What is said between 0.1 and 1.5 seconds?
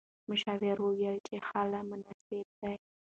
مشاور وویل چې